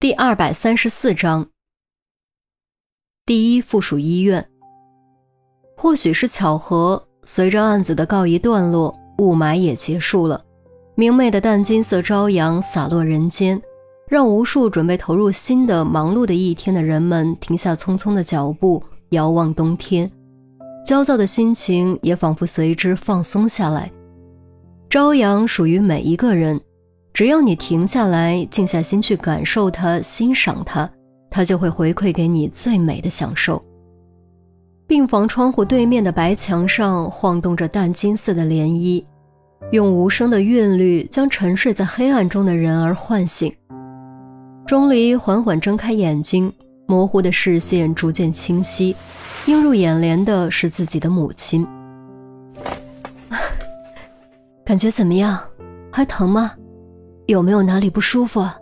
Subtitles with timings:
[0.00, 1.48] 第二百三十四章，
[3.26, 4.48] 第一附属医院。
[5.76, 10.40] 或许是巧合，随着案子的告一段落，雾霾也结束了，
[10.94, 13.60] 明媚的淡金色朝阳洒落人间，
[14.08, 20.08] 让无数准备投入新的忙碌的一天的人们停下匆匆的脚步，遥望冬天，
[20.86, 23.90] 焦躁的心情也仿佛随之放松下来。
[24.88, 26.60] 朝阳属于每一个人。
[27.18, 30.88] 只要你停下来，静下心去感受它、欣赏它，
[31.32, 33.60] 它就会回馈给你最美的享受。
[34.86, 39.04] 病房窗户对面的白墙上晃动着淡金色的涟漪，
[39.72, 43.52] 用无声的韵律将沉睡在黑暗中的人儿唤醒。
[44.64, 46.52] 钟离缓缓睁开眼睛，
[46.86, 48.94] 模糊的视线逐渐清晰，
[49.46, 51.66] 映入眼帘的是自己的母亲。
[54.64, 55.36] 感觉怎么样？
[55.90, 56.52] 还疼吗？
[57.28, 58.40] 有没有哪里不舒服？
[58.40, 58.58] 啊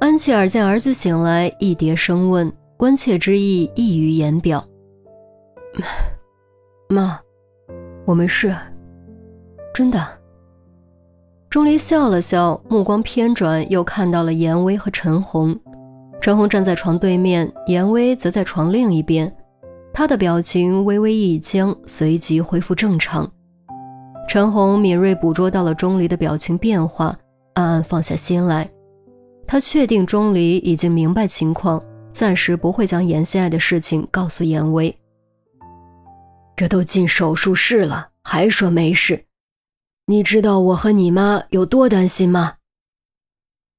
[0.00, 4.66] 安琪儿见儿子醒来，一叠声问，关切之意溢于言表。
[6.88, 7.20] 妈，
[8.04, 8.52] 我没事，
[9.72, 10.04] 真的。
[11.48, 15.56] 钟离笑了笑，目光偏转，又看到了严威和陈红。
[16.20, 19.32] 陈红站在床对面，严威则在床另一边，
[19.94, 23.30] 他的表情微微一僵，随即恢复正常。
[24.30, 27.18] 陈红敏锐捕捉到了钟离的表情变化，
[27.54, 28.70] 暗暗放下心来。
[29.44, 34.96] 他确定钟离已经明白情况，暂时不会将严心爱的事情告诉严威。
[36.54, 39.24] 这都进手术室了，还说没事，
[40.06, 42.54] 你知道我和你妈有多担心吗？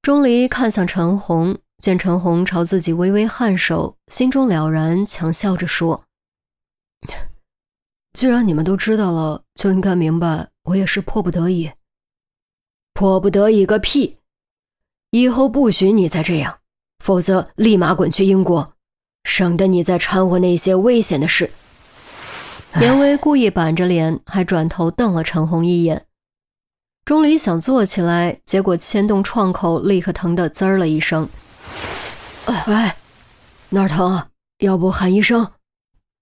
[0.02, 6.04] 钟离看向陈红，见陈红朝自己微微颔首，心中了然，强笑着说。
[8.12, 11.70] 既然你们都知道了，就应该明白，我也是迫不得已。
[12.92, 14.18] 迫不得已个屁！
[15.10, 16.58] 以后不许你再这样，
[17.02, 18.74] 否则立马滚去英国，
[19.24, 21.50] 省得你再掺和那些危险的事。
[22.80, 26.06] 严威故意板着脸，还转头瞪了陈红一眼。
[27.04, 31.28] 钟离想坐起来，结果牵动创口，立刻疼得滋儿了一声。
[32.44, 32.96] 哎，
[33.70, 34.28] 哪儿疼啊？
[34.58, 35.50] 要不喊医生？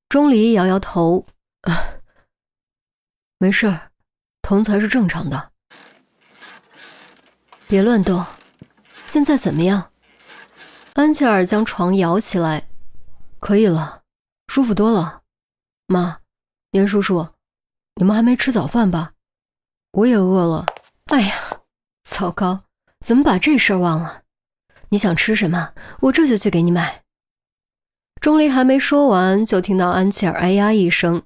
[0.08, 1.26] 钟离摇摇头。
[1.62, 2.00] 啊，
[3.38, 3.90] 没事儿，
[4.42, 5.52] 疼才是正常的。
[7.66, 8.24] 别乱动，
[9.06, 9.92] 现在怎么样？
[10.94, 12.68] 安琪儿将床摇起来，
[13.38, 14.02] 可以了，
[14.48, 15.22] 舒服多了。
[15.86, 16.20] 妈，
[16.72, 17.28] 严叔叔，
[17.94, 19.12] 你们还没吃早饭吧？
[19.92, 20.66] 我也饿了。
[21.06, 21.34] 哎呀，
[22.04, 22.64] 糟糕，
[23.04, 24.22] 怎么把这事儿忘了？
[24.88, 25.72] 你想吃什么？
[26.00, 27.04] 我这就去给你买。
[28.20, 31.22] 钟离还没说完，就听到安琪儿哎呀一声。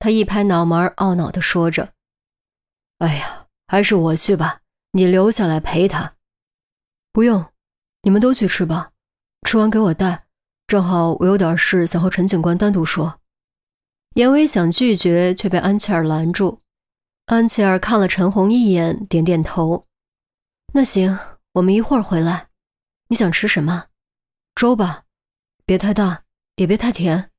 [0.00, 1.92] 他一拍脑门，懊恼地说着
[2.98, 4.60] ：“哎呀，还是我去吧，
[4.92, 6.14] 你留下来陪他。
[7.12, 7.52] 不用，
[8.00, 8.92] 你们都去吃吧，
[9.46, 10.24] 吃完给我带。
[10.66, 13.20] 正好我有点事想和陈警官单独说。”
[14.16, 16.62] 严威想拒绝，却被安琪儿拦住。
[17.26, 19.84] 安琪儿看了陈红一眼，点点头
[20.72, 21.18] ：“那行，
[21.52, 22.48] 我们一会儿回来。
[23.08, 23.88] 你想吃什么？
[24.54, 25.04] 粥吧，
[25.66, 26.24] 别太大，
[26.56, 27.30] 也别太甜。”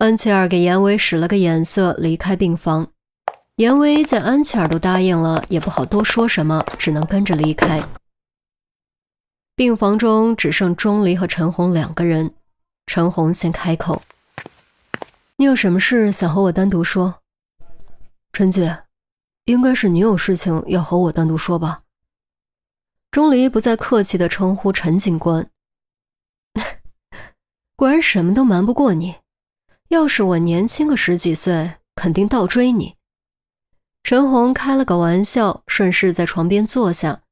[0.00, 2.90] 安琪儿给严威使了个眼色，离开病房。
[3.56, 7.82] 严威见安琪儿都答应了，也不好多说什么，只能跟着离开。
[9.54, 12.32] 病房中只剩钟离和陈红两个人。
[12.86, 14.00] 陈红先开口
[15.36, 17.16] ：“你有什么事想和我单独说？”
[18.32, 18.84] 陈姐，
[19.44, 21.82] 应该是你有事情要和我单独说吧？
[23.10, 25.46] 钟离不再客气地称呼陈警官
[27.76, 29.16] ：“果然什么都瞒不过你。”
[29.90, 32.94] 要是我年轻个十几岁，肯定倒追你。
[34.04, 37.22] 陈红开了个玩笑，顺势在床边坐下。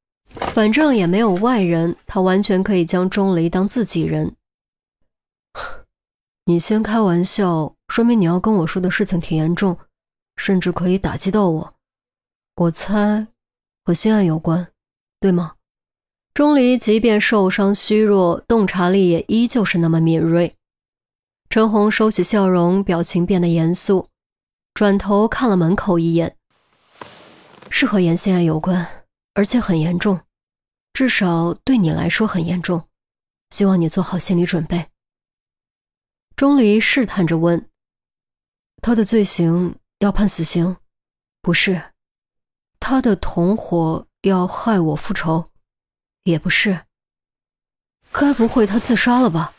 [0.52, 4.34] 反正也没有外人，他完全可以将钟离当自己人。
[6.46, 9.78] 你先开玩笑，说明你要跟我说的事情挺严重，
[10.36, 11.74] 甚至可以打击到我。
[12.56, 13.28] 我猜
[13.84, 14.66] 和心爱有关，
[15.20, 15.54] 对吗？
[16.34, 20.56] 钟离即便受伤虚弱，洞察力也依旧是那么敏锐。
[21.50, 24.10] 陈红收起笑容，表情变得严肃，
[24.74, 26.36] 转头看了门口一眼。
[27.70, 30.20] 是和严心爱有关，而且很严重，
[30.92, 32.86] 至少对你来说很严重。
[33.50, 34.88] 希望你做好心理准备。
[36.36, 37.68] 钟离试探着问
[38.82, 40.76] ：“他的罪行要判死刑？
[41.40, 41.94] 不是。
[42.78, 45.50] 他的同伙要害我复仇？
[46.24, 46.84] 也不是。
[48.12, 49.54] 该不会他自杀了吧？”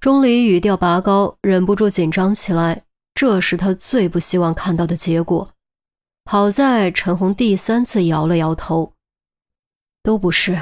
[0.00, 2.84] 钟离语调拔高，忍不住紧张起来。
[3.14, 5.50] 这是他最不希望看到的结果。
[6.26, 8.92] 好在陈红第三次摇了摇头，
[10.02, 10.60] 都不是，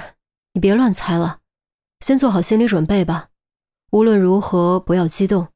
[0.52, 1.40] 你别乱猜了，
[2.00, 3.30] 先做好心理准备吧。
[3.90, 5.48] 无论如何，不要激动。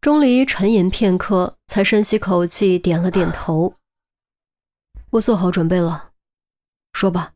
[0.00, 3.74] 钟离沉吟片刻，才深吸口气，点了点头。
[5.10, 6.12] 我做好准备了，
[6.94, 7.34] 说吧。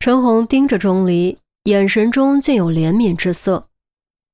[0.00, 3.68] 陈红盯着钟离，眼神中竟有怜悯之色。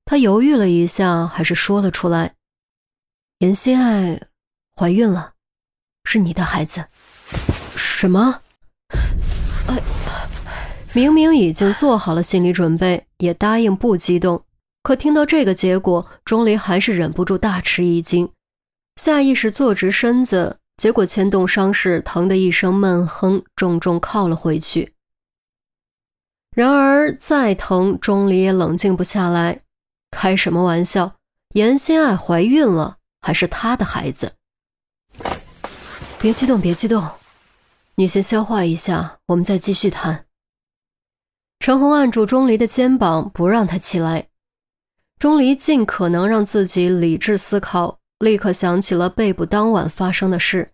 [0.09, 2.33] 他犹豫了一下，还是说了出来
[3.37, 4.19] ：“严心爱
[4.75, 5.33] 怀孕了，
[6.03, 6.87] 是你的孩子。”
[7.77, 8.41] 什么？
[10.93, 14.43] 明明已经做好了心理准备，也答应不激动，
[14.81, 18.31] 可听到这个结果，钟离还是忍不住大吃一惊，
[18.95, 24.95] 下意识坐直身子，结果牵动伤势，疼的一声闷哼，重重靠了回去。
[26.55, 29.61] 然而再疼，钟离也冷静不下来。
[30.11, 31.15] 开什么玩笑？
[31.53, 34.33] 严心爱怀孕了，还是他的孩子？
[36.19, 37.07] 别激动，别激动，
[37.95, 40.25] 你先消化一下，我们再继续谈。
[41.59, 44.27] 陈红按住钟离的肩膀，不让他起来。
[45.17, 50.71] 钟离尽可能让自己理智思考，立刻想起了被捕当晚发生的事。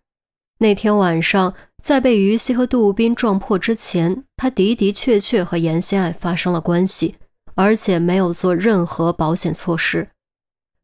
[0.59, 7.15] 那天晚上，在被于西和杜斌撞破之前，他的的确确和严心爱发生了关系。
[7.55, 10.09] 而且没有做任何保险措施。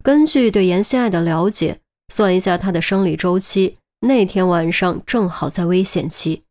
[0.04, 1.80] 根据对严心爱的了解，
[2.10, 6.44] 算一下她的生理周期，那天晚上正好在危险期，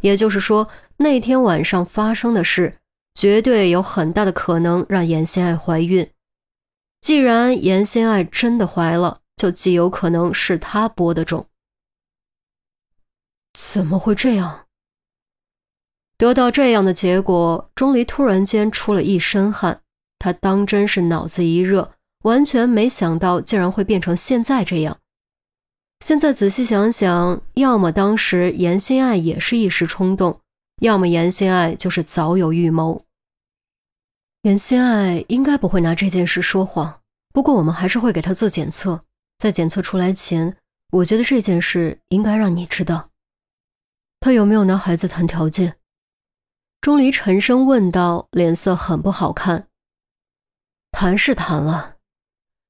[0.00, 2.78] 也就是说，那天晚上发生的事，
[3.14, 6.10] 绝对有很大的可能让严心爱怀孕。
[7.00, 11.46] 既然严心爱真的怀了，就极有可能是她播的种。
[13.56, 14.65] 怎么会这样？
[16.18, 19.80] 得到这样的结果，钟离突然间出了一身汗。
[20.18, 21.92] 他当真是脑子一热，
[22.22, 24.98] 完全没想到竟然会变成现在这样。
[26.00, 30.40] 现在仔细想想，要么当时严心爱也是一时冲动，
[30.80, 33.02] 要么严心爱就是早有预谋。
[34.42, 37.00] 严心爱应该不会拿这件事说谎，
[37.32, 39.00] 不过我们还是会给他做检测。
[39.38, 40.56] 在检测出来前，
[40.92, 43.10] 我觉得这件事应该让你知道。
[44.20, 45.76] 他有没有拿孩子谈条件？
[46.86, 49.66] 钟离沉声问道，脸色很不好看。
[50.92, 51.96] 谈是谈了，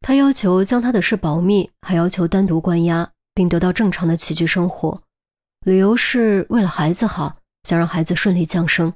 [0.00, 5.02] 他要求将他的事保密，还要求单独关押，并得到正常的起居生活，
[5.66, 8.94] 理由是为了孩子好，想让孩子顺利降生。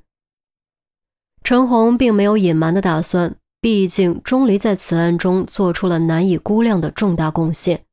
[1.45, 7.85] 陈红并没有隐瞒的打算，毕竟钟离在此案中做出了难以估量的重大贡献。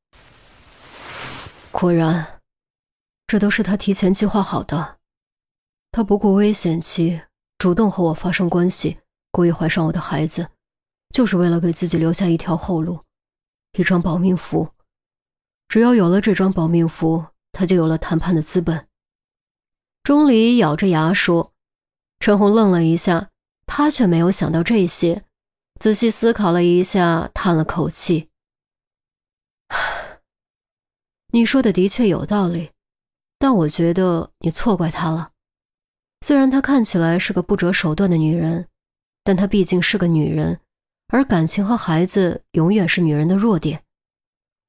[1.74, 2.40] 果然，
[3.28, 4.97] 这都是他提前计划好的。
[5.98, 7.20] 他不顾危险期，
[7.58, 9.00] 主动和我发生关系，
[9.32, 10.48] 故意怀上我的孩子，
[11.10, 13.00] 就是为了给自己留下一条后路，
[13.72, 14.70] 一张保命符。
[15.68, 18.88] 只要有了这张保命符，他就有了谈判的资本。
[20.04, 21.52] 钟离咬着牙说。
[22.20, 23.32] 陈红愣了一下，
[23.66, 25.24] 他却没有想到这些，
[25.80, 28.30] 仔细思考了一下，叹了口气
[31.34, 32.70] ：“你说的的确有道理，
[33.40, 35.32] 但我觉得你错怪他了。”
[36.22, 38.68] 虽然她看起来是个不择手段的女人，
[39.24, 40.60] 但她毕竟是个女人，
[41.08, 43.82] 而感情和孩子永远是女人的弱点。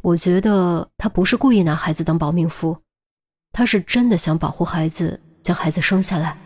[0.03, 2.77] 我觉得她不是故意拿孩子当保命符，
[3.53, 6.37] 她是真的想保护孩子，将孩子生下来。